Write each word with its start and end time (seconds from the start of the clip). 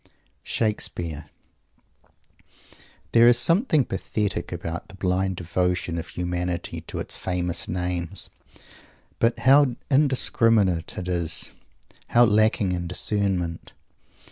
SHAKESPEARE 0.41 1.25
There 3.11 3.27
is 3.27 3.37
something 3.37 3.85
pathetic 3.85 4.51
about 4.51 4.87
the 4.87 4.95
blind 4.95 5.35
devotion 5.35 5.99
of 5.99 6.07
humanity 6.07 6.81
to 6.87 6.97
its 6.97 7.15
famous 7.15 7.67
names. 7.67 8.31
But 9.19 9.37
how 9.37 9.75
indiscriminate 9.91 10.97
it 10.97 11.07
is; 11.07 11.51
how 12.07 12.25
lacking 12.25 12.71
in 12.71 12.87
discernment! 12.87 13.73